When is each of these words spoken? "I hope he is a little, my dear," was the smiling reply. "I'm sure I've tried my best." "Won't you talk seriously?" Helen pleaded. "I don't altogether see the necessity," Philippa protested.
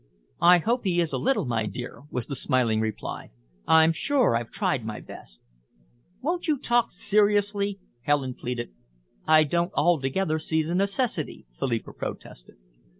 "I 0.41 0.57
hope 0.57 0.83
he 0.83 0.99
is 0.99 1.11
a 1.13 1.17
little, 1.19 1.45
my 1.45 1.67
dear," 1.67 2.01
was 2.09 2.25
the 2.25 2.35
smiling 2.35 2.81
reply. 2.81 3.29
"I'm 3.67 3.93
sure 3.93 4.35
I've 4.35 4.49
tried 4.51 4.83
my 4.83 4.99
best." 4.99 5.33
"Won't 6.21 6.47
you 6.47 6.57
talk 6.57 6.89
seriously?" 7.11 7.77
Helen 8.01 8.33
pleaded. 8.33 8.71
"I 9.27 9.43
don't 9.43 9.69
altogether 9.75 10.39
see 10.39 10.63
the 10.63 10.73
necessity," 10.73 11.45
Philippa 11.59 11.93
protested. 11.93 12.55